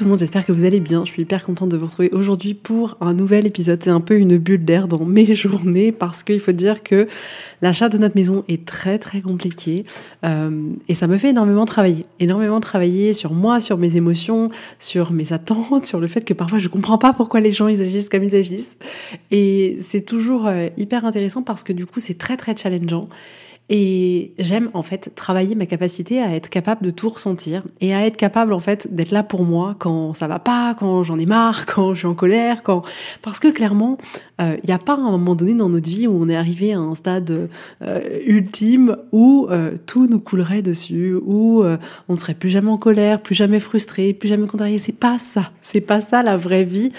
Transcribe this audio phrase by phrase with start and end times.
[0.00, 1.04] Tout le monde, j'espère que vous allez bien.
[1.04, 3.82] Je suis hyper contente de vous retrouver aujourd'hui pour un nouvel épisode.
[3.82, 7.06] C'est un peu une bulle d'air dans mes journées parce qu'il faut dire que
[7.60, 9.84] l'achat de notre maison est très très compliqué
[10.24, 12.06] euh, et ça me fait énormément travailler.
[12.18, 16.58] Énormément travailler sur moi, sur mes émotions, sur mes attentes, sur le fait que parfois
[16.58, 18.78] je comprends pas pourquoi les gens ils agissent comme ils agissent.
[19.30, 23.10] Et c'est toujours euh, hyper intéressant parce que du coup c'est très très challengeant.
[23.72, 28.04] Et j'aime en fait travailler ma capacité à être capable de tout ressentir et à
[28.04, 31.26] être capable en fait d'être là pour moi quand ça va pas, quand j'en ai
[31.26, 32.82] marre, quand je suis en colère, quand
[33.22, 33.96] parce que clairement
[34.40, 36.72] il euh, n'y a pas un moment donné dans notre vie où on est arrivé
[36.72, 37.50] à un stade
[37.82, 41.62] euh, ultime où euh, tout nous coulerait dessus, où
[42.08, 44.78] on serait plus jamais en colère, plus jamais frustré, plus jamais contrarié.
[44.78, 46.90] C'est pas ça, c'est pas ça la vraie vie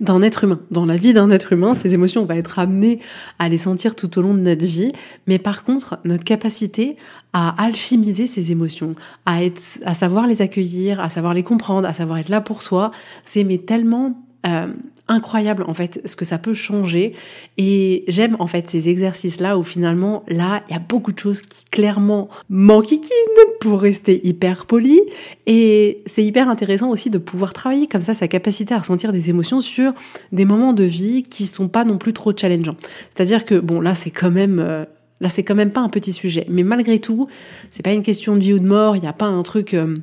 [0.00, 0.60] d'un être humain.
[0.70, 3.00] Dans la vie d'un être humain, ces émotions, on va être amené
[3.38, 4.92] à les sentir tout au long de notre vie,
[5.26, 6.96] mais par contre, notre capacité
[7.32, 8.94] à alchimiser ces émotions,
[9.26, 12.62] à être, à savoir les accueillir, à savoir les comprendre, à savoir être là pour
[12.62, 12.90] soi,
[13.24, 14.68] c'est mais tellement euh,
[15.08, 17.14] incroyable en fait ce que ça peut changer
[17.56, 21.18] et j'aime en fait ces exercices là où finalement là il y a beaucoup de
[21.18, 23.10] choses qui clairement manquiquinent
[23.60, 25.00] pour rester hyper poli
[25.46, 29.30] et c'est hyper intéressant aussi de pouvoir travailler comme ça sa capacité à ressentir des
[29.30, 29.92] émotions sur
[30.30, 32.76] des moments de vie qui sont pas non plus trop challengeants
[33.14, 34.84] c'est-à-dire que bon là c'est quand même euh,
[35.20, 36.46] Là, c'est quand même pas un petit sujet.
[36.48, 37.26] Mais malgré tout,
[37.70, 38.94] c'est pas une question de vie ou de mort.
[38.96, 39.96] Il n'y a pas un truc euh,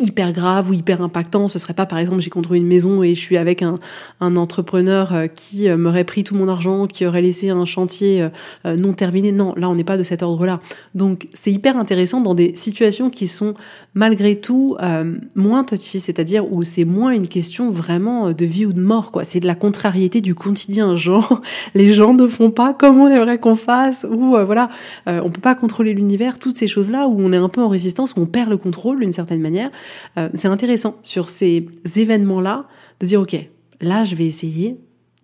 [0.00, 1.48] hyper grave ou hyper impactant.
[1.48, 3.78] Ce serait pas, par exemple, j'ai construit une maison et je suis avec un,
[4.20, 8.28] un entrepreneur euh, qui euh, m'aurait pris tout mon argent, qui aurait laissé un chantier
[8.64, 9.32] euh, non terminé.
[9.32, 10.60] Non, là, on n'est pas de cet ordre-là.
[10.94, 13.54] Donc, c'est hyper intéressant dans des situations qui sont
[13.94, 14.76] malgré tout
[15.34, 19.24] moins touchy, c'est-à-dire où c'est moins une question vraiment de vie ou de mort, quoi.
[19.24, 20.94] C'est de la contrariété du quotidien.
[21.00, 21.40] Genre,
[21.74, 24.70] les gens ne font pas comme on aimerait qu'on fasse, ou voilà,
[25.06, 26.38] on peut pas contrôler l'univers.
[26.38, 29.00] Toutes ces choses-là où on est un peu en résistance, où on perd le contrôle
[29.00, 29.70] d'une certaine manière.
[30.18, 32.66] Euh, c'est intéressant sur ces événements-là
[33.00, 33.36] de dire, OK,
[33.80, 34.78] là, je vais essayer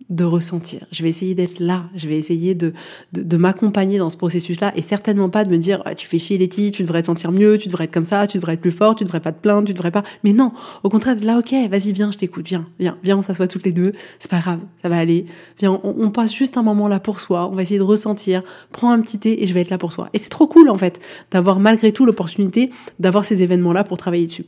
[0.09, 0.85] de ressentir.
[0.91, 1.85] Je vais essayer d'être là.
[1.95, 2.73] Je vais essayer de,
[3.13, 6.37] de, m'accompagner dans ce processus-là et certainement pas de me dire, ah, tu fais chier
[6.37, 8.71] Letty, tu devrais te sentir mieux, tu devrais être comme ça, tu devrais être plus
[8.71, 10.03] fort, tu devrais pas te plaindre, tu devrais pas.
[10.23, 13.47] Mais non, au contraire, là, ok, vas-y, viens, je t'écoute, viens, viens, viens, on s'assoit
[13.47, 13.91] toutes les deux.
[14.19, 15.25] C'est pas grave, ça va aller.
[15.59, 17.49] Viens, on, on, passe juste un moment là pour soi.
[17.51, 18.43] On va essayer de ressentir.
[18.71, 20.09] Prends un petit thé et je vais être là pour toi.
[20.13, 21.01] Et c'est trop cool, en fait,
[21.31, 24.45] d'avoir malgré tout l'opportunité d'avoir ces événements-là pour travailler dessus.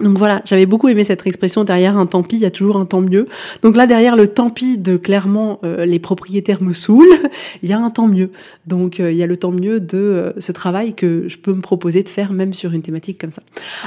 [0.00, 2.78] Donc voilà, j'avais beaucoup aimé cette expression derrière un tant pis, il y a toujours
[2.78, 3.26] un tant mieux.
[3.62, 7.06] Donc là derrière le tant pis de clairement euh, les propriétaires me saoulent,
[7.62, 8.30] il y a un tant mieux.
[8.66, 11.52] Donc euh, il y a le tant mieux de euh, ce travail que je peux
[11.52, 13.42] me proposer de faire même sur une thématique comme ça.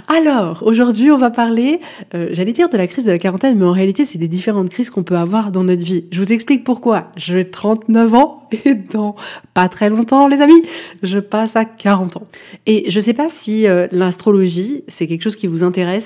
[0.07, 1.79] Alors aujourd'hui on va parler,
[2.13, 4.89] j'allais dire de la crise de la quarantaine, mais en réalité c'est des différentes crises
[4.89, 6.05] qu'on peut avoir dans notre vie.
[6.11, 7.11] Je vous explique pourquoi.
[7.15, 9.15] J'ai 39 ans et dans
[9.53, 10.61] pas très longtemps les amis,
[11.01, 12.27] je passe à 40 ans.
[12.67, 16.02] Et je sais pas si l'astrologie c'est quelque chose qui vous intéresse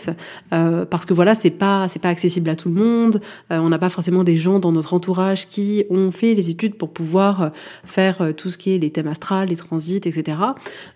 [0.53, 3.21] euh, parce que voilà, c'est pas c'est pas accessible à tout le monde.
[3.51, 6.75] Euh, on n'a pas forcément des gens dans notre entourage qui ont fait les études
[6.75, 7.49] pour pouvoir euh,
[7.85, 10.37] faire tout ce qui est les thèmes astrales, les transits, etc.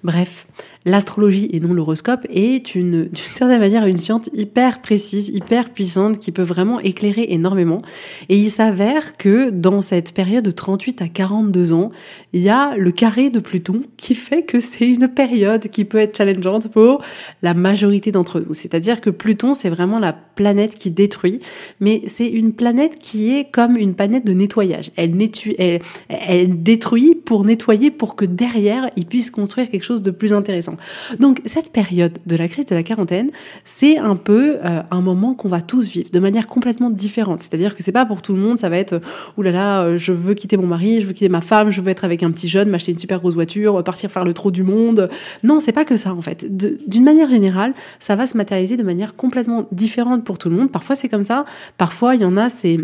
[0.03, 0.47] Bref,
[0.85, 6.19] l'astrologie et non l'horoscope est une d'une certaine manière une science hyper précise, hyper puissante
[6.19, 7.81] qui peut vraiment éclairer énormément.
[8.29, 11.91] Et il s'avère que dans cette période de 38 à 42 ans,
[12.33, 15.97] il y a le carré de Pluton qui fait que c'est une période qui peut
[15.97, 17.01] être challengeante pour
[17.41, 18.53] la majorité d'entre nous.
[18.53, 21.39] C'est-à-dire C'est-à-dire que Pluton, c'est vraiment la planète qui détruit,
[21.79, 24.89] mais c'est une planète qui est comme une planète de nettoyage.
[24.95, 25.15] Elle,
[25.59, 30.33] elle, elle détruit pour nettoyer, pour que derrière, il puisse construire quelque chose de plus
[30.33, 30.77] intéressant.
[31.19, 33.29] Donc cette période de la crise de la quarantaine,
[33.65, 37.41] c'est un peu euh, un moment qu'on va tous vivre de manière complètement différente.
[37.41, 38.99] C'est-à-dire que c'est pas pour tout le monde, ça va être,
[39.37, 41.81] oulala, là là, euh, je veux quitter mon mari, je veux quitter ma femme, je
[41.81, 44.49] veux être avec un petit jeune, m'acheter une super grosse voiture, partir faire le trou
[44.49, 45.07] du monde.
[45.43, 46.45] Non, c'est pas que ça en fait.
[46.49, 50.71] D'une manière générale, ça va se matérialiser de manière complètement différente pour tout le monde.
[50.71, 51.45] Parfois c'est comme ça,
[51.77, 52.79] parfois il y en a c'est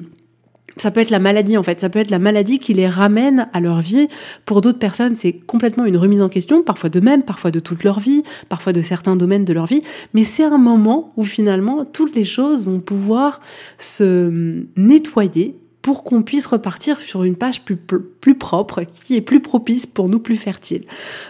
[0.76, 3.48] ça peut être la maladie en fait, ça peut être la maladie qui les ramène
[3.54, 4.08] à leur vie.
[4.46, 7.84] Pour d'autres personnes, c'est complètement une remise en question, parfois de même, parfois de toute
[7.84, 9.82] leur vie, parfois de certains domaines de leur vie,
[10.14, 13.42] mais c'est un moment où finalement toutes les choses vont pouvoir
[13.78, 19.40] se nettoyer pour qu'on puisse repartir sur une page plus, plus propre, qui est plus
[19.40, 20.84] propice pour nous, plus fertile.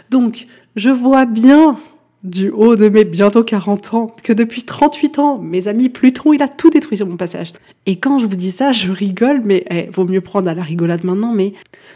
[0.10, 1.75] Donc, je vois bien
[2.27, 6.41] du haut de mes bientôt 40 ans, que depuis 38 ans, mes amis, Pluton, il
[6.41, 7.53] a tout détruit sur mon passage.
[7.85, 10.63] Et quand je vous dis ça, je rigole, mais eh, vaut mieux prendre à la
[10.63, 11.53] rigolade maintenant, mais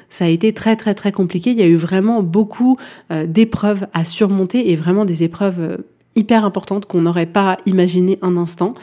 [0.09, 1.51] ça a été très très très compliqué.
[1.51, 2.77] Il y a eu vraiment beaucoup
[3.11, 5.77] euh, d'épreuves à surmonter et vraiment des épreuves euh,
[6.15, 8.73] hyper importante qu'on n'aurait pas imaginé un instant.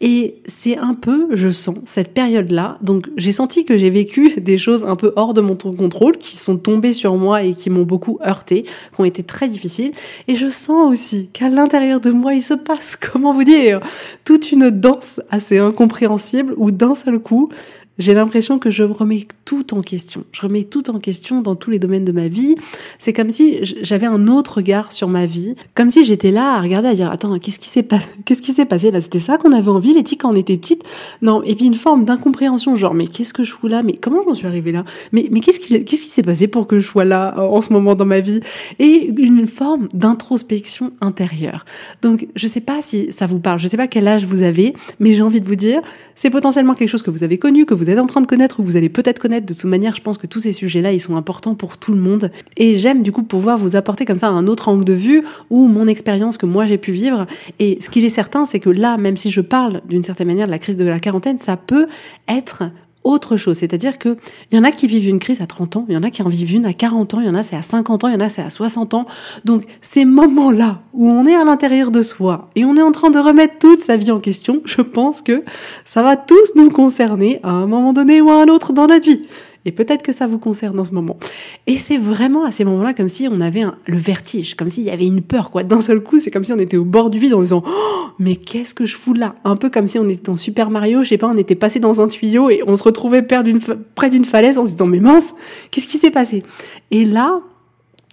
[0.00, 2.78] Et c'est un peu, je sens, cette période-là.
[2.82, 6.36] Donc j'ai senti que j'ai vécu des choses un peu hors de mon contrôle, qui
[6.36, 9.92] sont tombées sur moi et qui m'ont beaucoup heurté, qui ont été très difficiles.
[10.28, 13.80] Et je sens aussi qu'à l'intérieur de moi, il se passe, comment vous dire,
[14.24, 17.50] toute une danse assez incompréhensible où d'un seul coup,
[17.98, 20.24] j'ai l'impression que je remets tout en question.
[20.32, 22.54] Je remets tout en question dans tous les domaines de ma vie.
[22.98, 26.60] C'est comme si j'avais un autre regard sur ma vie, comme si j'étais là à
[26.60, 29.00] regarder, à dire attends, qu'est-ce qui s'est passé Qu'est-ce qui s'est passé là?
[29.00, 30.82] C'était ça qu'on avait envie, Letty, quand on était petite
[31.22, 31.42] Non.
[31.42, 33.82] Et puis une forme d'incompréhension, genre mais qu'est-ce que je fous là?
[33.82, 34.84] Mais comment j'en suis arrivée là?
[35.12, 37.60] Mais mais qu'est-ce qui qu'est-ce qui s'est passé pour que je sois là euh, en
[37.60, 38.40] ce moment dans ma vie?
[38.78, 41.64] Et une forme d'introspection intérieure.
[42.02, 44.74] Donc je sais pas si ça vous parle, je sais pas quel âge vous avez,
[45.00, 45.80] mais j'ai envie de vous dire,
[46.14, 48.60] c'est potentiellement quelque chose que vous avez connu, que vous êtes en train de connaître
[48.60, 49.46] ou vous allez peut-être connaître.
[49.46, 52.00] De toute manière, je pense que tous ces sujets-là, ils sont importants pour tout le
[52.00, 52.30] monde.
[52.56, 55.66] Et j'aime du coup pouvoir vous apporter comme ça un autre angle de vue ou
[55.66, 57.26] mon expérience que moi j'ai pu vivre.
[57.58, 60.46] Et ce qu'il est certain, c'est que là, même si je parle d'une certaine manière
[60.46, 61.86] de la crise de la quarantaine, ça peut
[62.28, 62.64] être
[63.04, 63.58] autre chose.
[63.58, 64.16] C'est-à-dire que
[64.50, 66.10] il y en a qui vivent une crise à 30 ans, il y en a
[66.10, 68.08] qui en vivent une à 40 ans, il y en a c'est à 50 ans,
[68.08, 69.06] il y en a c'est à 60 ans.
[69.44, 73.10] Donc ces moments-là où on est à l'intérieur de soi et on est en train
[73.10, 75.44] de remettre toute sa vie en question, je pense que
[75.84, 79.08] ça va tous nous concerner à un moment donné ou à un autre dans notre
[79.08, 79.22] vie.
[79.68, 81.18] Et peut-être que ça vous concerne en ce moment.
[81.66, 84.90] Et c'est vraiment à ces moments-là comme si on avait le vertige, comme s'il y
[84.90, 85.62] avait une peur, quoi.
[85.62, 88.06] D'un seul coup, c'est comme si on était au bord du vide en disant, oh,
[88.18, 89.34] mais qu'est-ce que je fous là?
[89.44, 91.80] Un peu comme si on était dans Super Mario, je sais pas, on était passé
[91.80, 95.34] dans un tuyau et on se retrouvait près d'une falaise en se disant, mais mince,
[95.70, 96.42] qu'est-ce qui s'est passé?
[96.90, 97.40] Et là,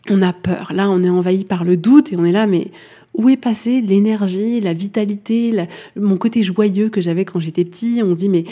[0.10, 0.72] on a peur.
[0.74, 2.72] Là, on est envahi par le doute et on est là, mais
[3.18, 5.54] où est passée l'énergie, la vitalité,
[5.96, 8.02] mon côté joyeux que j'avais quand j'étais petit.
[8.04, 8.44] On se dit mais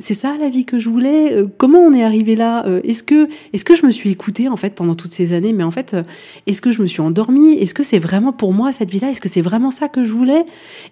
[0.00, 1.32] c'est ça la vie que je voulais?
[1.32, 2.66] Euh, Comment on est arrivé là?
[2.66, 5.52] Euh, Est-ce que est-ce que je me suis écoutée en fait pendant toutes ces années?
[5.52, 6.02] Mais en fait, euh,
[6.46, 7.54] est-ce que je me suis endormie?
[7.54, 9.10] Est-ce que c'est vraiment pour moi cette vie-là?
[9.10, 10.44] Est-ce que c'est vraiment ça que je voulais?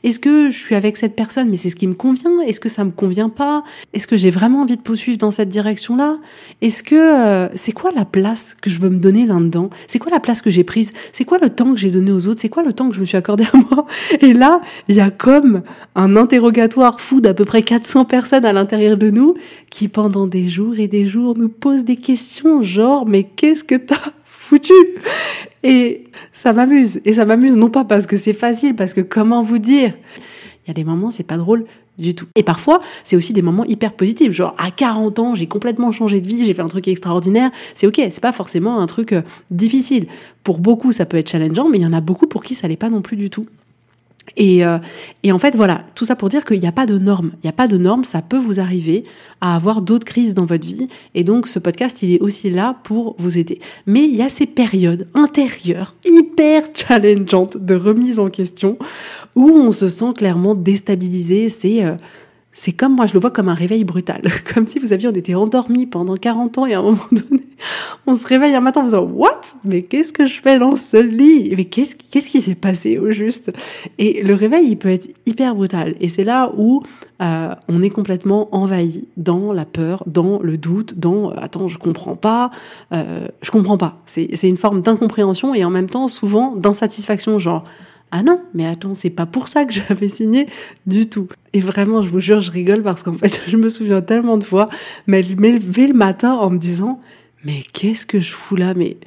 [0.03, 2.41] Est-ce que je suis avec cette personne mais c'est ce qui me convient?
[2.41, 3.65] Est-ce que ça me convient pas?
[3.93, 6.19] Est-ce que j'ai vraiment envie de poursuivre dans cette direction-là?
[6.63, 9.71] Est-ce que c'est quoi la place que je veux me donner là-dedans?
[9.89, 10.93] C'est quoi la place que j'ai prise?
[11.13, 12.41] C'est quoi le temps que j'ai donné aux autres?
[12.41, 13.87] C'est quoi le temps je me suis accordé à moi.
[14.21, 15.63] Et là, il y a comme
[15.95, 19.35] un interrogatoire fou d'à peu près 400 personnes à l'intérieur de nous
[19.71, 23.75] qui pendant des jours et des jours nous posent des questions genre mais qu'est-ce que
[23.75, 24.73] t'as foutu?
[25.63, 27.01] Et ça m'amuse.
[27.05, 29.95] Et ça m'amuse non pas parce que c'est facile, parce que comment vous dire?
[30.65, 31.67] Il y a des moments, c'est pas drôle
[31.99, 32.27] du tout.
[32.35, 36.21] Et parfois, c'est aussi des moments hyper positifs, genre à 40 ans, j'ai complètement changé
[36.21, 37.51] de vie, j'ai fait un truc extraordinaire.
[37.75, 40.07] C'est ok, c'est pas forcément un truc euh, difficile.
[40.43, 42.69] Pour beaucoup, ça peut être challengeant, mais il y en a beaucoup pour qui ça
[42.69, 43.47] l'est pas non plus du tout.
[44.37, 44.79] Et, euh,
[45.23, 47.33] et, en fait, voilà, tout ça pour dire qu'il n'y a pas de normes.
[47.37, 49.05] Il n'y a pas de normes, ça peut vous arriver
[49.41, 50.89] à avoir d'autres crises dans votre vie.
[51.15, 53.61] Et donc, ce podcast, il est aussi là pour vous aider.
[53.87, 58.79] Mais il y a ces périodes intérieures, hyper challengeantes de remise en question,
[59.35, 61.49] où on se sent clairement déstabilisé.
[61.49, 61.85] C'est...
[61.85, 61.95] Euh,
[62.55, 64.23] c'est comme moi, je le vois comme un réveil brutal.
[64.55, 67.43] Comme si vous aviez, on était endormi pendant 40 ans et à un moment donné,
[68.07, 69.41] on se réveille un matin en disant What?
[69.65, 71.53] Mais qu'est-ce que je fais dans ce lit?
[71.57, 73.53] Mais qu'est-ce qu'est-ce qui s'est passé au juste?
[73.99, 75.97] Et le réveil, il peut être hyper brutal.
[76.01, 76.83] Et c'est là où
[77.21, 81.79] euh, on est complètement envahi dans la peur, dans le doute, dans euh, attends, je
[81.79, 82.51] comprends pas,
[82.93, 83.99] euh, je comprends pas.
[84.07, 87.65] C'est une forme d'incompréhension et en même temps souvent d'insatisfaction, genre
[88.17, 90.47] ah non, mais attends, c'est pas pour ça que j'avais signé
[90.87, 91.27] du tout.
[91.53, 94.45] Et vraiment, je vous jure, je rigole parce qu'en fait, je me souviens tellement de
[94.45, 94.69] fois
[95.09, 97.01] m'élever le matin en me disant,
[97.45, 98.99] mais qu'est-ce que je fous là Mais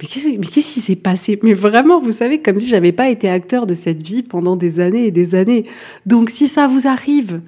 [0.00, 1.38] mais qu'est-ce, mais qu'est-ce qui s'est passé?
[1.44, 4.80] Mais vraiment, vous savez, comme si j'avais pas été acteur de cette vie pendant des
[4.80, 5.66] années et des années.
[6.06, 7.42] Donc si ça vous arrive,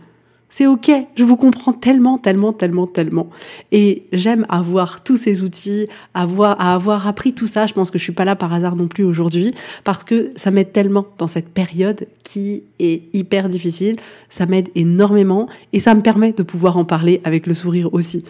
[0.53, 3.31] c'est ok, je vous comprends tellement, tellement, tellement, tellement.
[3.73, 7.65] Et j'aime avoir tous ces outils, avoir, à avoir appris tout ça.
[7.65, 10.51] Je pense que je suis pas là par hasard non plus aujourd'hui, parce que ça
[10.51, 13.97] m'aide tellement dans cette période qui est hyper difficile.
[14.29, 18.23] Ça m'aide énormément et ça me permet de pouvoir en parler avec le sourire aussi.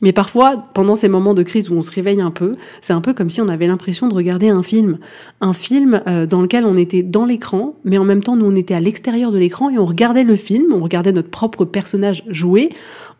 [0.00, 3.00] Mais parfois, pendant ces moments de crise où on se réveille un peu, c'est un
[3.00, 4.98] peu comme si on avait l'impression de regarder un film.
[5.40, 8.54] Un film euh, dans lequel on était dans l'écran, mais en même temps, nous, on
[8.54, 12.22] était à l'extérieur de l'écran et on regardait le film, on regardait notre propre personnage
[12.28, 12.68] jouer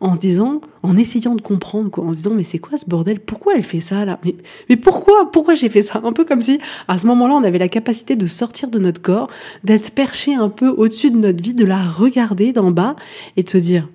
[0.01, 2.85] en se disant, en essayant de comprendre, quoi, en se disant, mais c'est quoi ce
[2.85, 3.19] bordel?
[3.19, 4.19] Pourquoi elle fait ça, là?
[4.23, 4.35] Mais,
[4.69, 5.29] mais pourquoi?
[5.31, 6.01] Pourquoi j'ai fait ça?
[6.03, 9.01] Un peu comme si, à ce moment-là, on avait la capacité de sortir de notre
[9.01, 9.29] corps,
[9.65, 12.95] d'être perché un peu au-dessus de notre vie, de la regarder d'en bas
[13.35, 13.89] et de se dire,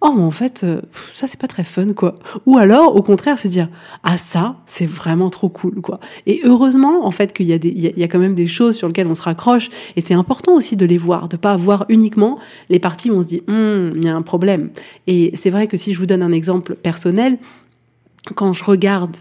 [0.00, 0.80] oh mais en fait euh,
[1.12, 2.14] ça c'est pas très fun quoi
[2.46, 3.68] ou alors au contraire se dire
[4.02, 7.68] ah ça c'est vraiment trop cool quoi et heureusement en fait qu'il y a des
[7.68, 10.52] il y, a quand même des choses sur lesquelles on se raccroche et c'est important
[10.52, 12.38] aussi de les voir de pas voir uniquement
[12.68, 14.70] les parties où on se dit hum, il y a un problème
[15.06, 17.38] et c'est vrai que si je vous donne un exemple personnel
[18.34, 19.16] quand je regarde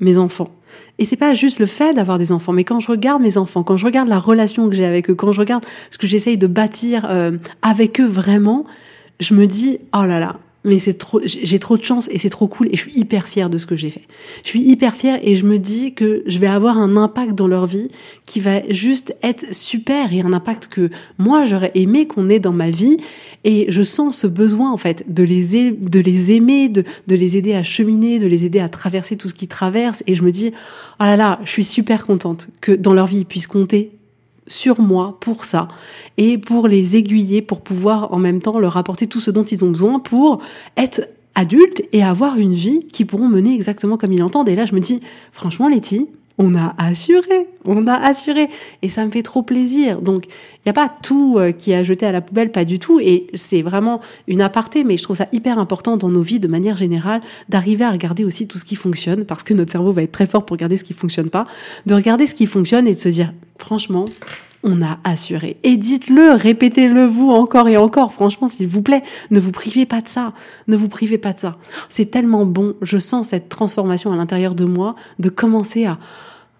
[0.00, 0.50] mes enfants
[0.98, 3.62] et c'est pas juste le fait d'avoir des enfants, mais quand je regarde mes enfants,
[3.62, 6.38] quand je regarde la relation que j'ai avec eux, quand je regarde ce que j'essaye
[6.38, 8.64] de bâtir euh, avec eux vraiment,
[9.22, 12.30] je me dis, oh là là, mais c'est trop, j'ai trop de chance et c'est
[12.30, 14.02] trop cool et je suis hyper fière de ce que j'ai fait.
[14.44, 17.48] Je suis hyper fière et je me dis que je vais avoir un impact dans
[17.48, 17.88] leur vie
[18.26, 22.52] qui va juste être super et un impact que moi j'aurais aimé qu'on ait dans
[22.52, 22.96] ma vie
[23.44, 27.36] et je sens ce besoin en fait de les, de les aimer, de, de les
[27.36, 30.30] aider à cheminer, de les aider à traverser tout ce qu'ils traversent et je me
[30.30, 30.52] dis,
[31.00, 33.90] oh là là, je suis super contente que dans leur vie ils puissent compter
[34.46, 35.68] sur moi pour ça
[36.16, 39.64] et pour les aiguiller pour pouvoir en même temps leur apporter tout ce dont ils
[39.64, 40.40] ont besoin pour
[40.76, 44.48] être adultes et avoir une vie qui pourront mener exactement comme ils l'entendent.
[44.48, 45.00] Et là, je me dis,
[45.32, 46.08] franchement, Letty,
[46.38, 48.48] on a assuré, on a assuré,
[48.80, 50.00] et ça me fait trop plaisir.
[50.00, 52.78] Donc, il n'y a pas tout euh, qui à jeter à la poubelle, pas du
[52.78, 56.40] tout, et c'est vraiment une aparté, mais je trouve ça hyper important dans nos vies,
[56.40, 59.92] de manière générale, d'arriver à regarder aussi tout ce qui fonctionne, parce que notre cerveau
[59.92, 61.46] va être très fort pour regarder ce qui fonctionne pas,
[61.86, 64.06] de regarder ce qui fonctionne et de se dire, franchement,
[64.64, 65.56] on a assuré.
[65.62, 68.12] Et dites-le, répétez-le vous encore et encore.
[68.12, 70.32] Franchement, s'il vous plaît, ne vous privez pas de ça.
[70.68, 71.56] Ne vous privez pas de ça.
[71.88, 72.74] C'est tellement bon.
[72.82, 75.98] Je sens cette transformation à l'intérieur de moi de commencer à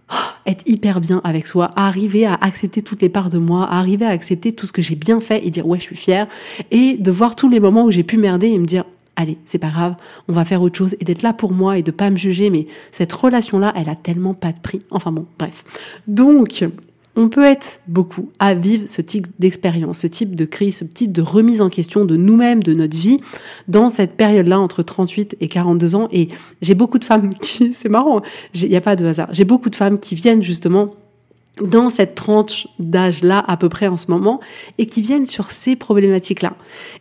[0.09, 4.05] ah, être hyper bien avec soi, arriver à accepter toutes les parts de moi, arriver
[4.05, 6.27] à accepter tout ce que j'ai bien fait et dire ouais, je suis fière
[6.71, 8.85] et de voir tous les moments où j'ai pu merder et me dire
[9.17, 9.95] allez, c'est pas grave,
[10.29, 12.51] on va faire autre chose et d'être là pour moi et de pas me juger,
[12.51, 14.83] mais cette relation-là, elle a tellement pas de prix.
[14.91, 15.65] Enfin bon, bref.
[16.07, 16.65] Donc,
[17.15, 21.13] on peut être beaucoup à vivre ce type d'expérience, ce type de crise, ce type
[21.13, 23.21] de remise en question de nous-mêmes, de notre vie,
[23.69, 26.09] dans cette période-là entre 38 et 42 ans.
[26.11, 26.29] Et
[26.63, 28.23] j'ai beaucoup de femmes qui, c'est marrant,
[28.55, 30.95] il n'y a pas de hasard, j'ai beaucoup de femmes qui viennent justement
[31.61, 34.41] dans cette tranche d'âge-là à peu près en ce moment
[34.79, 36.55] et qui viennent sur ces problématiques-là.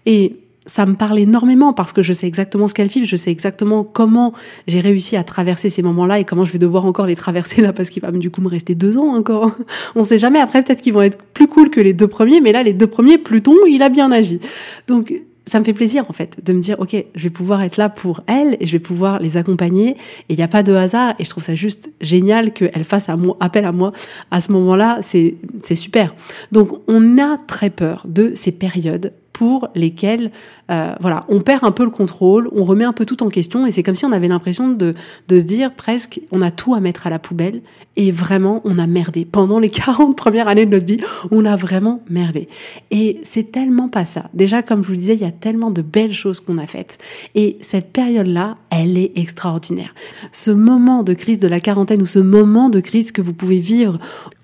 [0.05, 0.35] Et
[0.71, 3.83] ça me parle énormément parce que je sais exactement ce qu'elles vivent, je sais exactement
[3.83, 4.31] comment
[4.67, 7.73] j'ai réussi à traverser ces moments-là et comment je vais devoir encore les traverser là
[7.73, 9.51] parce qu'il va du coup me rester deux ans encore.
[9.95, 10.39] On sait jamais.
[10.39, 12.87] Après, peut-être qu'ils vont être plus cool que les deux premiers, mais là, les deux
[12.87, 14.39] premiers, Pluton, il a bien agi.
[14.87, 15.13] Donc,
[15.45, 17.89] ça me fait plaisir en fait de me dire ok je vais pouvoir être là
[17.89, 19.97] pour elles et je vais pouvoir les accompagner et
[20.29, 23.17] il n'y a pas de hasard et je trouve ça juste génial qu'elles fassent à
[23.41, 23.91] appel à moi
[24.29, 26.15] à ce moment-là c'est c'est super
[26.53, 29.11] donc on a très peur de ces périodes
[29.41, 30.29] pour lesquels
[30.71, 33.65] euh, voilà, on perd un peu le contrôle, on remet un peu tout en question
[33.65, 34.93] et c'est comme si on avait l'impression de,
[35.27, 37.61] de se dire presque on a tout à mettre à la poubelle
[37.97, 39.25] et vraiment on a merdé.
[39.25, 40.99] Pendant les 40 premières années de notre vie,
[41.29, 42.47] on a vraiment merdé.
[42.89, 44.29] Et c'est tellement pas ça.
[44.33, 46.67] Déjà, comme je vous le disais, il y a tellement de belles choses qu'on a
[46.67, 46.97] faites.
[47.35, 49.93] Et cette période-là, elle est extraordinaire.
[50.31, 53.59] Ce moment de crise de la quarantaine ou ce moment de crise que vous pouvez
[53.59, 53.99] vivre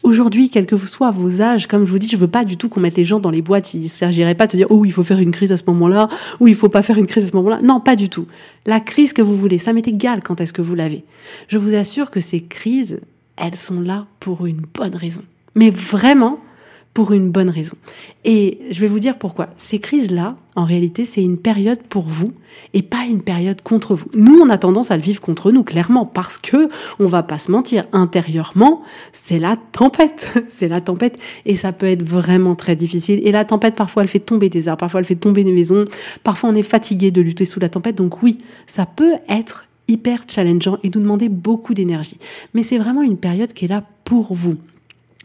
[0.08, 2.70] Aujourd'hui, quel que soit vos âges, comme je vous dis, je veux pas du tout
[2.70, 3.74] qu'on mette les gens dans les boîtes.
[3.74, 6.08] Il s'agirait pas de se dire, oh, il faut faire une crise à ce moment-là,
[6.40, 7.60] ou il faut pas faire une crise à ce moment-là.
[7.62, 8.28] Non, pas du tout.
[8.66, 11.04] La crise que vous voulez, ça m'est égal quand est-ce que vous l'avez.
[11.48, 13.00] Je vous assure que ces crises,
[13.36, 15.22] elles sont là pour une bonne raison.
[15.56, 16.40] Mais vraiment,
[16.98, 17.78] pour une bonne raison.
[18.26, 19.50] Et je vais vous dire pourquoi.
[19.56, 22.34] Ces crises-là, en réalité, c'est une période pour vous
[22.74, 24.08] et pas une période contre vous.
[24.16, 27.38] Nous, on a tendance à le vivre contre nous, clairement, parce que, on va pas
[27.38, 28.82] se mentir, intérieurement,
[29.14, 30.34] c'est la tempête.
[30.48, 33.22] c'est la tempête et ça peut être vraiment très difficile.
[33.24, 35.86] Et la tempête, parfois, elle fait tomber des arbres, parfois, elle fait tomber des maisons,
[36.24, 37.94] parfois, on est fatigué de lutter sous la tempête.
[37.96, 42.18] Donc oui, ça peut être hyper challengeant et nous demander beaucoup d'énergie.
[42.56, 44.56] Mais c'est vraiment une période qui est là pour vous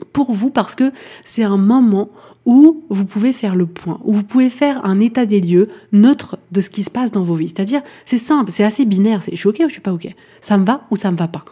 [0.05, 0.93] pour vous parce que
[1.25, 2.11] c'est un moment
[2.45, 6.39] où vous pouvez faire le point, où vous pouvez faire un état des lieux neutre
[6.51, 7.49] de ce qui se passe dans vos vies.
[7.49, 10.09] C'est-à-dire, c'est simple, c'est assez binaire, c'est je suis ok ou je suis pas ok,
[10.41, 11.45] ça me va ou ça me va pas.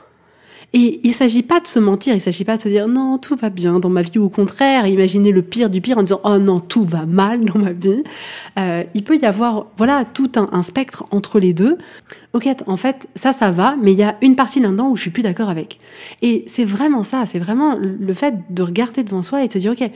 [0.72, 3.34] Et il s'agit pas de se mentir, il s'agit pas de se dire non, tout
[3.34, 6.20] va bien dans ma vie, ou au contraire, imaginer le pire du pire en disant
[6.22, 8.04] oh non, tout va mal dans ma vie.
[8.58, 11.76] Euh, il peut y avoir, voilà, tout un, un spectre entre les deux.
[12.32, 15.02] Ok, en fait, ça, ça va, mais il y a une partie là-dedans où je
[15.02, 15.80] suis plus d'accord avec.
[16.22, 19.58] Et c'est vraiment ça, c'est vraiment le fait de regarder devant soi et de se
[19.58, 19.90] dire, ok,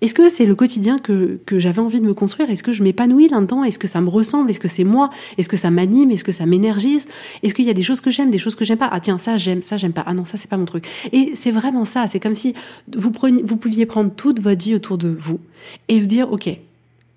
[0.00, 2.50] est-ce que c'est le quotidien que, que j'avais envie de me construire?
[2.50, 3.64] Est-ce que je m'épanouis là-dedans?
[3.64, 4.50] Est-ce que ça me ressemble?
[4.50, 5.10] Est-ce que c'est moi?
[5.38, 6.10] Est-ce que ça m'anime?
[6.10, 7.08] Est-ce que ça m'énergise?
[7.42, 8.88] Est-ce qu'il y a des choses que j'aime, des choses que j'aime pas?
[8.92, 10.04] Ah tiens, ça j'aime, ça j'aime pas.
[10.06, 10.86] Ah non, ça c'est pas mon truc.
[11.12, 12.06] Et c'est vraiment ça.
[12.06, 12.54] C'est comme si
[12.94, 15.40] vous preniez, vous pouviez prendre toute votre vie autour de vous
[15.88, 16.48] et vous dire, ok,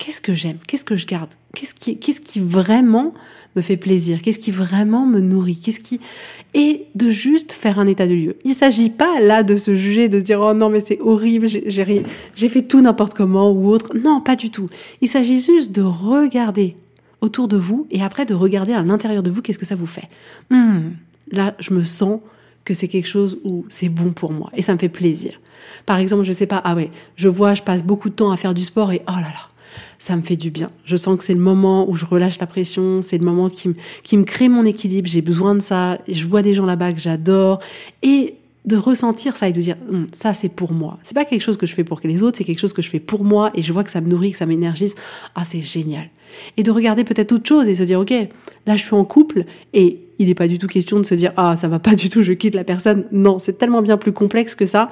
[0.01, 3.13] qu'est-ce que j'aime Qu'est-ce que je garde Qu'est-ce qui, qu'est-ce qui vraiment
[3.55, 5.99] me fait plaisir Qu'est-ce qui vraiment me nourrit Qu'est-ce qui
[6.55, 8.35] et de juste faire un état de lieu.
[8.43, 11.47] Il s'agit pas là de se juger, de se dire oh non mais c'est horrible,
[11.47, 12.03] j'ai
[12.35, 13.95] j'ai fait tout n'importe comment ou autre.
[13.95, 14.69] Non, pas du tout.
[15.01, 16.75] Il s'agit juste de regarder
[17.21, 19.85] autour de vous et après de regarder à l'intérieur de vous qu'est-ce que ça vous
[19.85, 20.09] fait.
[20.49, 20.93] Hmm,
[21.31, 22.21] là, je me sens
[22.65, 25.39] que c'est quelque chose où c'est bon pour moi et ça me fait plaisir.
[25.85, 28.37] Par exemple, je sais pas, ah ouais, je vois, je passe beaucoup de temps à
[28.37, 29.50] faire du sport et oh là là,
[29.99, 30.71] ça me fait du bien.
[30.85, 33.69] Je sens que c'est le moment où je relâche la pression, c'est le moment qui
[33.69, 36.93] me, qui me crée mon équilibre, j'ai besoin de ça, je vois des gens là-bas
[36.93, 37.59] que j'adore,
[38.01, 38.35] et
[38.65, 40.99] de ressentir ça et de dire hum, ça c'est pour moi.
[41.03, 42.89] C'est pas quelque chose que je fais pour les autres, c'est quelque chose que je
[42.89, 44.95] fais pour moi et je vois que ça me nourrit, que ça m'énergise.
[45.35, 46.09] Ah c'est génial.
[46.57, 48.13] Et de regarder peut-être autre chose et se dire ok
[48.67, 51.33] là je suis en couple et il n'est pas du tout question de se dire
[51.37, 53.05] ah ça va pas du tout je quitte la personne.
[53.11, 54.91] Non c'est tellement bien plus complexe que ça.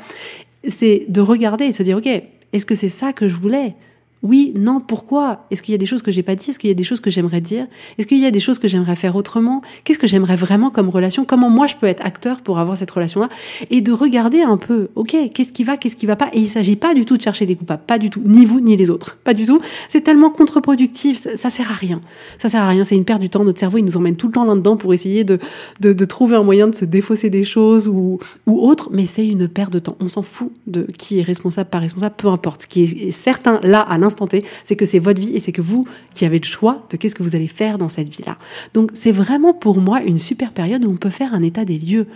[0.67, 2.07] C'est de regarder et se dire ok
[2.51, 3.75] est-ce que c'est ça que je voulais?
[4.21, 5.45] Oui, non, pourquoi?
[5.49, 6.49] Est-ce qu'il y a des choses que j'ai pas dit?
[6.49, 7.67] Est-ce qu'il y a des choses que j'aimerais dire?
[7.97, 9.61] Est-ce qu'il y a des choses que j'aimerais faire autrement?
[9.85, 11.23] Qu'est-ce que j'aimerais vraiment comme relation?
[11.23, 13.29] Comment moi je peux être acteur pour avoir cette relation-là?
[13.69, 16.29] Et de regarder un peu, ok, qu'est-ce qui va, qu'est-ce qui va pas?
[16.33, 18.59] Et il s'agit pas du tout de chercher des coupables, pas du tout, ni vous
[18.59, 19.61] ni les autres, pas du tout.
[19.87, 22.01] C'est tellement contre-productif, ça, sert à rien.
[22.39, 23.45] Ça sert à rien, c'est une perte du temps.
[23.45, 25.39] Notre cerveau, il nous emmène tout le temps là-dedans pour essayer de,
[25.79, 29.47] de, trouver un moyen de se défausser des choses ou, ou autre, mais c'est une
[29.47, 29.95] perte de temps.
[30.01, 32.63] On s'en fout de qui est responsable, pas responsable, peu importe.
[32.63, 33.97] Ce qui est certain là à
[34.63, 37.15] C'est que c'est votre vie et c'est que vous qui avez le choix de qu'est-ce
[37.15, 38.37] que vous allez faire dans cette vie-là.
[38.73, 41.77] Donc c'est vraiment pour moi une super période où on peut faire un état des
[41.77, 42.07] lieux,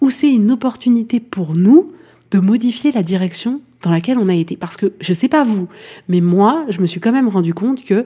[0.00, 1.92] où c'est une opportunité pour nous
[2.30, 4.56] de modifier la direction dans laquelle on a été.
[4.56, 5.68] Parce que je sais pas vous,
[6.08, 8.04] mais moi, je me suis quand même rendu compte que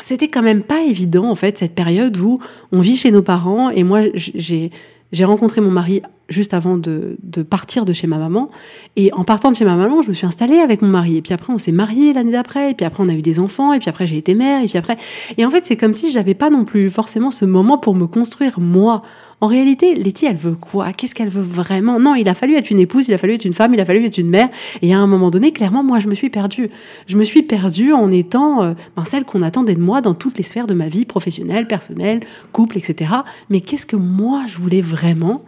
[0.00, 2.40] c'était quand même pas évident en fait cette période où
[2.72, 4.72] on vit chez nos parents et moi j'ai
[5.12, 8.50] j'ai rencontré mon mari juste avant de, de, partir de chez ma maman.
[8.96, 11.16] Et en partant de chez ma maman, je me suis installée avec mon mari.
[11.16, 12.70] Et puis après, on s'est mariés l'année d'après.
[12.70, 13.72] Et puis après, on a eu des enfants.
[13.72, 14.62] Et puis après, j'ai été mère.
[14.62, 14.96] Et puis après,
[15.36, 18.06] et en fait, c'est comme si j'avais pas non plus forcément ce moment pour me
[18.06, 19.02] construire moi.
[19.40, 20.92] En réalité, Letty, elle veut quoi?
[20.92, 22.00] Qu'est-ce qu'elle veut vraiment?
[22.00, 23.84] Non, il a fallu être une épouse, il a fallu être une femme, il a
[23.84, 24.48] fallu être une mère.
[24.80, 26.70] Et à un moment donné, clairement, moi, je me suis perdue.
[27.06, 30.38] Je me suis perdue en étant euh, ben, celle qu'on attendait de moi dans toutes
[30.38, 32.20] les sphères de ma vie, professionnelle, personnelle,
[32.52, 33.10] couple, etc.
[33.50, 35.42] Mais qu'est-ce que moi, je voulais vraiment?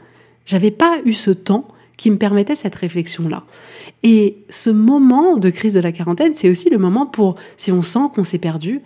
[0.47, 3.45] J'avais pas eu ce temps qui me permettait cette réflexion-là.
[4.03, 7.83] Et ce moment de crise de la quarantaine, c'est aussi le moment pour, si on
[7.83, 8.83] sent qu'on s'est perdu,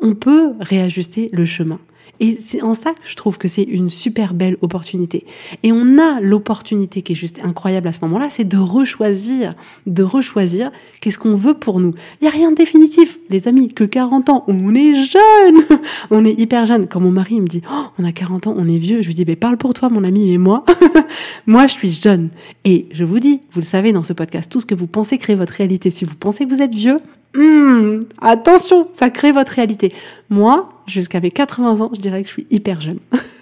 [0.00, 1.78] on peut réajuster le chemin.
[2.20, 5.26] Et c'est en ça que je trouve que c'est une super belle opportunité.
[5.62, 9.54] Et on a l'opportunité qui est juste incroyable à ce moment-là, c'est de rechoisir,
[9.86, 11.92] de rechoisir qu'est-ce qu'on veut pour nous.
[12.20, 15.78] Il y a rien de définitif, les amis, que 40 ans, on est jeune,
[16.10, 16.86] on est hyper jeune.
[16.86, 19.14] Quand mon mari me dit, oh, on a 40 ans, on est vieux, je lui
[19.14, 20.64] dis, mais parle pour toi, mon ami, mais moi,
[21.46, 22.30] moi, je suis jeune.
[22.64, 25.18] Et je vous dis, vous le savez dans ce podcast, tout ce que vous pensez
[25.18, 25.90] crée votre réalité.
[25.90, 27.00] Si vous pensez que vous êtes vieux,
[27.34, 29.92] Hmm, attention, ça crée votre réalité.
[30.30, 33.00] Moi, jusqu'à mes 80 ans, je dirais que je suis hyper jeune.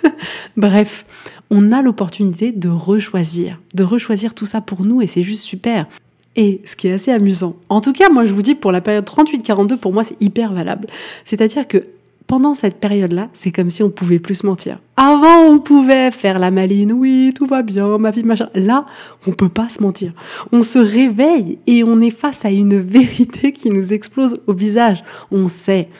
[0.56, 1.04] Bref,
[1.50, 5.86] on a l'opportunité de rechoisir, de rechoisir tout ça pour nous et c'est juste super.
[6.36, 8.80] Et ce qui est assez amusant, en tout cas, moi je vous dis pour la
[8.80, 10.86] période 38-42, pour moi c'est hyper valable.
[11.26, 11.84] C'est-à-dire que
[12.32, 14.78] pendant cette période-là, c'est comme si on pouvait plus se mentir.
[14.96, 18.48] Avant, on pouvait faire la maline, oui, tout va bien, ma vie, machin.
[18.54, 18.86] Là,
[19.26, 20.14] on peut pas se mentir.
[20.50, 25.04] On se réveille et on est face à une vérité qui nous explose au visage.
[25.30, 25.90] On sait.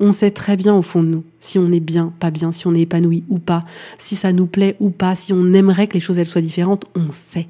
[0.00, 2.66] On sait très bien au fond de nous si on est bien, pas bien, si
[2.66, 3.64] on est épanoui ou pas,
[3.96, 6.86] si ça nous plaît ou pas, si on aimerait que les choses elles soient différentes,
[6.96, 7.46] on sait.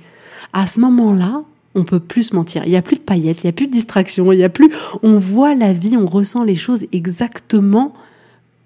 [0.53, 1.43] À ce moment-là,
[1.75, 2.65] on peut plus se mentir.
[2.67, 4.51] Il y a plus de paillettes, il y a plus de distractions, il y a
[4.51, 4.71] plus.
[5.03, 7.95] On voit la vie, on ressent les choses exactement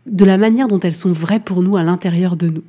[0.06, 2.64] de la manière dont elles sont vraies pour nous à l'intérieur de nous.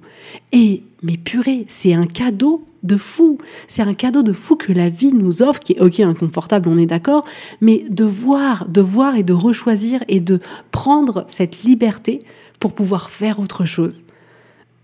[0.52, 3.38] Et, mais purée, c'est un cadeau de fou.
[3.68, 6.78] C'est un cadeau de fou que la vie nous offre, qui est ok, inconfortable, on
[6.78, 7.26] est d'accord,
[7.62, 10.40] mais de voir, de voir et de rechoisir et de
[10.72, 12.24] prendre cette liberté
[12.60, 14.04] pour pouvoir faire autre chose.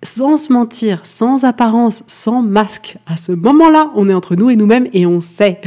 [0.03, 2.97] Sans se mentir, sans apparence, sans masque.
[3.07, 5.59] À ce moment-là, on est entre nous et nous-mêmes et on sait.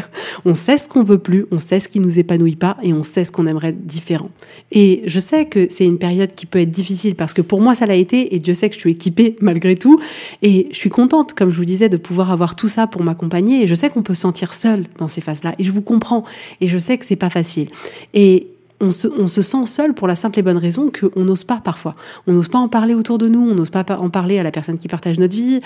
[0.45, 3.03] On sait ce qu'on veut plus, on sait ce qui nous épanouit pas et on
[3.03, 4.31] sait ce qu'on aimerait différent.
[4.71, 7.75] Et je sais que c'est une période qui peut être difficile parce que pour moi
[7.75, 9.99] ça l'a été et Dieu sait que je suis équipée malgré tout
[10.43, 13.63] et je suis contente, comme je vous disais, de pouvoir avoir tout ça pour m'accompagner
[13.63, 16.25] et je sais qu'on peut se sentir seul dans ces phases-là et je vous comprends
[16.61, 17.69] et je sais que c'est pas facile.
[18.15, 18.47] Et
[18.81, 21.95] on se, sent seul pour la simple et bonne raison qu'on n'ose pas parfois.
[22.27, 24.51] On n'ose pas en parler autour de nous, on n'ose pas en parler à la
[24.51, 25.61] personne qui partage notre vie,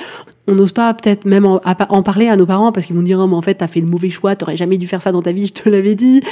[0.48, 1.60] on n'ose pas peut-être même en,
[2.02, 3.86] parler à nos parents parce qu'ils vont dire oh, mais en fait t'as fait le
[3.86, 6.22] mauvais choix, t'aurais jamais dû faire ça dans ta vie, je te l'avais dit.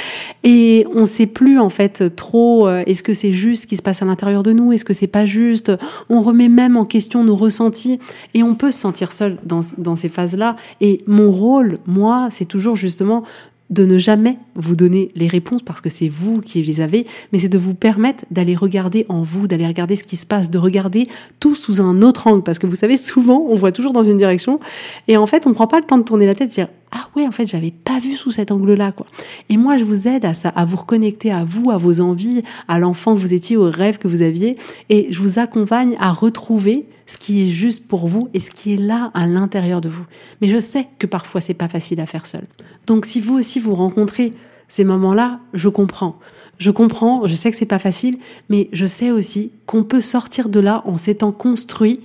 [0.43, 3.81] Et on sait plus en fait trop euh, est-ce que c'est juste ce qui se
[3.81, 5.71] passe à l'intérieur de nous, est-ce que c'est pas juste?
[6.09, 7.99] On remet même en question nos ressentis
[8.33, 10.57] et on peut se sentir seul dans, dans ces phases-là.
[10.81, 13.23] Et mon rôle, moi, c'est toujours justement
[13.69, 17.39] de ne jamais vous donner les réponses parce que c'est vous qui les avez, mais
[17.39, 20.57] c'est de vous permettre d'aller regarder en vous, d'aller regarder ce qui se passe, de
[20.57, 21.07] regarder
[21.39, 22.43] tout sous un autre angle.
[22.43, 24.59] Parce que vous savez, souvent, on voit toujours dans une direction
[25.07, 26.51] et en fait, on prend pas le temps de tourner la tête
[26.95, 29.07] ah ouais, en fait, j'avais pas vu sous cet angle-là, quoi.
[29.49, 32.43] Et moi, je vous aide à ça, à vous reconnecter à vous, à vos envies,
[32.67, 34.57] à l'enfant que vous étiez, aux rêves que vous aviez,
[34.89, 38.73] et je vous accompagne à retrouver ce qui est juste pour vous et ce qui
[38.73, 40.05] est là à l'intérieur de vous.
[40.39, 42.45] Mais je sais que parfois c'est pas facile à faire seul.
[42.87, 44.31] Donc si vous aussi vous rencontrez
[44.67, 46.19] ces moments-là, je comprends.
[46.59, 50.49] Je comprends, je sais que c'est pas facile, mais je sais aussi qu'on peut sortir
[50.49, 52.01] de là en s'étant construit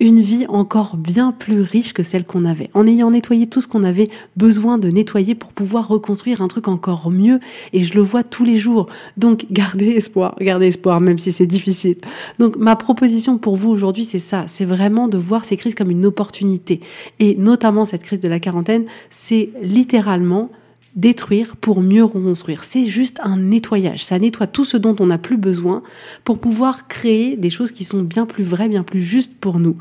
[0.00, 3.68] une vie encore bien plus riche que celle qu'on avait, en ayant nettoyé tout ce
[3.68, 7.38] qu'on avait besoin de nettoyer pour pouvoir reconstruire un truc encore mieux.
[7.74, 8.86] Et je le vois tous les jours.
[9.18, 11.96] Donc gardez espoir, gardez espoir, même si c'est difficile.
[12.38, 15.90] Donc ma proposition pour vous aujourd'hui, c'est ça, c'est vraiment de voir ces crises comme
[15.90, 16.80] une opportunité.
[17.18, 20.50] Et notamment cette crise de la quarantaine, c'est littéralement
[20.96, 22.64] détruire pour mieux reconstruire.
[22.64, 24.04] C'est juste un nettoyage.
[24.04, 25.82] Ça nettoie tout ce dont on n'a plus besoin
[26.24, 29.76] pour pouvoir créer des choses qui sont bien plus vraies, bien plus justes pour nous.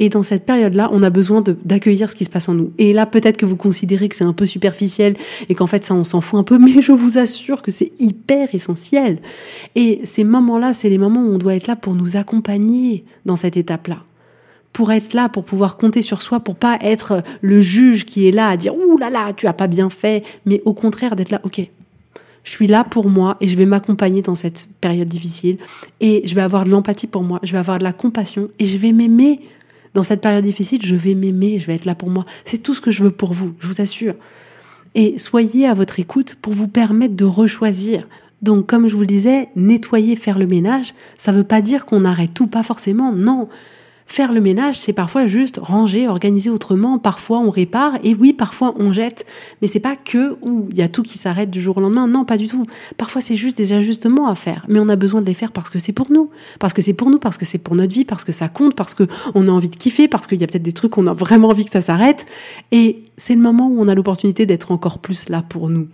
[0.00, 2.72] Et dans cette période-là, on a besoin d'accueillir ce qui se passe en nous.
[2.78, 5.16] Et là, peut-être que vous considérez que c'est un peu superficiel
[5.48, 7.92] et qu'en fait, ça, on s'en fout un peu, mais je vous assure que c'est
[7.98, 9.18] hyper essentiel.
[9.74, 13.36] Et ces moments-là, c'est les moments où on doit être là pour nous accompagner dans
[13.36, 14.04] cette étape-là
[14.78, 18.30] pour être là, pour pouvoir compter sur soi, pour pas être le juge qui est
[18.30, 21.32] là à dire ouh là là, tu as pas bien fait, mais au contraire d'être
[21.32, 21.68] là, ok,
[22.44, 25.58] je suis là pour moi et je vais m'accompagner dans cette période difficile
[25.98, 28.66] et je vais avoir de l'empathie pour moi, je vais avoir de la compassion et
[28.66, 29.40] je vais m'aimer.
[29.94, 32.24] Dans cette période difficile, je vais m'aimer, je vais être là pour moi.
[32.44, 34.14] C'est tout ce que je veux pour vous, je vous assure.
[34.94, 38.06] Et soyez à votre écoute pour vous permettre de rechoisir.
[38.42, 42.04] Donc, comme je vous le disais, nettoyer, faire le ménage, ça veut pas dire qu'on
[42.04, 43.48] arrête tout, pas forcément, non.
[44.10, 46.98] Faire le ménage, c'est parfois juste ranger, organiser autrement.
[46.98, 49.26] Parfois, on répare et oui, parfois, on jette.
[49.60, 52.08] Mais c'est pas que où il y a tout qui s'arrête du jour au lendemain.
[52.08, 52.64] Non, pas du tout.
[52.96, 54.64] Parfois, c'est juste des ajustements à faire.
[54.66, 56.30] Mais on a besoin de les faire parce que c'est pour nous.
[56.58, 58.74] Parce que c'est pour nous, parce que c'est pour notre vie, parce que ça compte,
[58.74, 61.06] parce que on a envie de kiffer, parce qu'il y a peut-être des trucs qu'on
[61.06, 62.24] a vraiment envie que ça s'arrête.
[62.72, 65.86] Et c'est le moment où on a l'opportunité d'être encore plus là pour nous.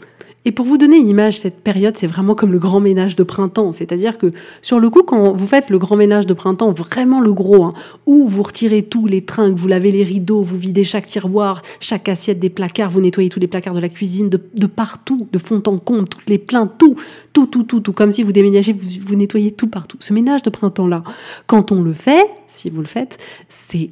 [0.47, 3.23] Et pour vous donner une image, cette période, c'est vraiment comme le grand ménage de
[3.23, 3.73] printemps.
[3.73, 4.31] C'est-à-dire que
[4.61, 7.73] sur le coup, quand vous faites le grand ménage de printemps, vraiment le gros, hein,
[8.05, 12.09] où vous retirez tous les trinques, vous lavez les rideaux, vous videz chaque tiroir, chaque
[12.11, 15.63] assiette des placards, vous nettoyez tous les placards de la cuisine, de, partout, de fond
[15.67, 16.97] en comble, toutes les plaintes, tout,
[17.33, 19.97] tout, tout, tout, tout, comme si vous déménagez, vous, vous nettoyez tout partout.
[20.01, 21.05] Ce ménage de printemps-là,
[21.47, 23.91] quand on le fait, si vous le faites, c'est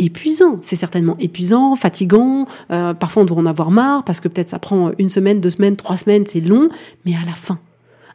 [0.00, 0.58] épuisant.
[0.62, 2.46] C'est certainement épuisant, fatigant.
[2.70, 5.50] Euh, parfois, on doit en avoir marre parce que peut-être ça prend une semaine, deux
[5.50, 6.68] semaines, trois semaines, c'est long.
[7.04, 7.58] Mais à la fin,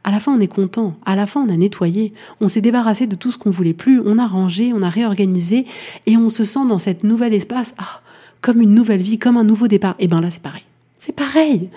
[0.04, 0.96] à la fin, on est content.
[1.06, 2.14] À la fin, on a nettoyé.
[2.42, 4.02] On s'est débarrassé de tout ce qu'on voulait plus.
[4.06, 5.66] On a rangé, on a réorganisé
[6.06, 8.02] et on se sent dans cet nouvel espace, ah,
[8.42, 9.96] comme une nouvelle vie, comme un nouveau départ.
[10.00, 10.64] Et ben là, c'est pareil.
[10.98, 11.70] C'est pareil.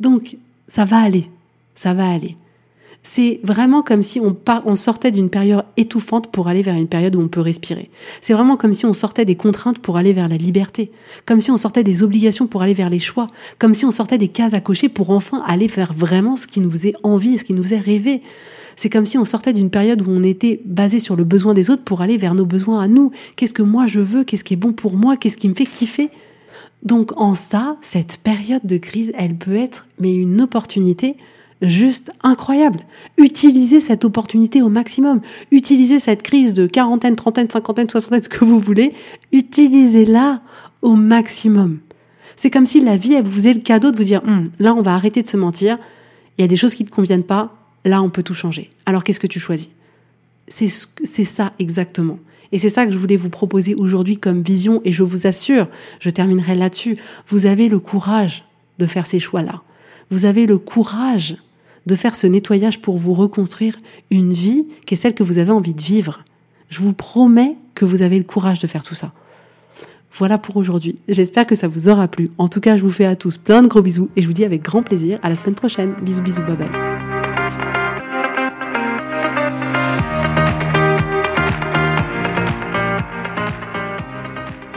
[0.00, 0.36] Donc,
[0.68, 1.28] ça va aller.
[1.74, 2.36] Ça va aller
[3.06, 7.14] c'est vraiment comme si on, on sortait d'une période étouffante pour aller vers une période
[7.14, 7.90] où on peut respirer.
[8.22, 10.90] C'est vraiment comme si on sortait des contraintes pour aller vers la liberté,
[11.26, 13.26] comme si on sortait des obligations pour aller vers les choix,
[13.58, 16.60] comme si on sortait des cases à cocher pour enfin aller vers vraiment ce qui
[16.60, 18.22] nous faisait envie, ce qui nous faisait rêver.
[18.76, 21.68] C'est comme si on sortait d'une période où on était basé sur le besoin des
[21.68, 23.12] autres pour aller vers nos besoins à nous.
[23.36, 24.24] Qu'est-ce que moi je veux?
[24.24, 25.18] Qu'est-ce qui est bon pour moi?
[25.18, 26.08] Qu'est-ce qui me fait kiffer?
[26.82, 31.16] Donc en ça, cette période de crise, elle peut être mais une opportunité
[31.68, 32.80] juste incroyable.
[33.18, 35.20] Utilisez cette opportunité au maximum.
[35.50, 38.92] Utilisez cette crise de quarantaine, trentaine, cinquantaine, soixantaine, ce que vous voulez.
[39.32, 40.42] Utilisez-la
[40.82, 41.78] au maximum.
[42.36, 44.74] C'est comme si la vie, elle vous faisait le cadeau de vous dire, hum, là,
[44.74, 45.78] on va arrêter de se mentir.
[46.36, 47.56] Il y a des choses qui ne te conviennent pas.
[47.84, 48.70] Là, on peut tout changer.
[48.86, 49.70] Alors, qu'est-ce que tu choisis?
[50.48, 52.18] C'est, c'est ça exactement.
[52.52, 54.80] Et c'est ça que je voulais vous proposer aujourd'hui comme vision.
[54.84, 55.68] Et je vous assure,
[56.00, 56.96] je terminerai là-dessus.
[57.26, 58.44] Vous avez le courage
[58.78, 59.62] de faire ces choix-là.
[60.10, 61.36] Vous avez le courage
[61.86, 63.76] de faire ce nettoyage pour vous reconstruire
[64.10, 66.24] une vie qui est celle que vous avez envie de vivre.
[66.68, 69.12] Je vous promets que vous avez le courage de faire tout ça.
[70.16, 70.96] Voilà pour aujourd'hui.
[71.08, 72.30] J'espère que ça vous aura plu.
[72.38, 74.32] En tout cas, je vous fais à tous plein de gros bisous et je vous
[74.32, 75.94] dis avec grand plaisir à la semaine prochaine.
[76.02, 77.13] Bisous, bisous, bye bye.